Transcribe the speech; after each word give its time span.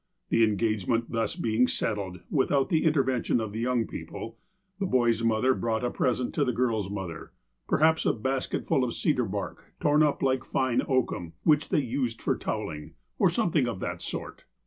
The 0.29 0.43
engagement 0.43 1.11
thus 1.11 1.35
being 1.35 1.67
settled, 1.67 2.21
without 2.31 2.69
the 2.69 2.85
intervention 2.85 3.39
of 3.39 3.51
the 3.51 3.59
young 3.59 3.85
people, 3.85 4.39
the 4.79 4.87
boy's 4.87 5.23
mother 5.23 5.53
brought 5.53 5.83
a 5.83 5.91
present 5.91 6.33
to 6.33 6.43
the 6.43 6.51
girl's 6.51 6.89
mother, 6.89 7.33
per 7.67 7.77
haps 7.77 8.07
a 8.07 8.13
basketful 8.13 8.83
of 8.83 8.95
cedar 8.95 9.25
bark, 9.25 9.63
torn 9.79 10.01
up 10.01 10.21
fine 10.43 10.79
like 10.79 10.89
oakum, 10.89 11.33
which 11.43 11.69
they 11.69 11.81
use 11.81 12.15
for 12.15 12.35
toweliug, 12.35 12.93
or 13.19 13.29
something 13.29 13.67
of 13.67 13.79
that 13.81 14.01
sort. 14.01 14.45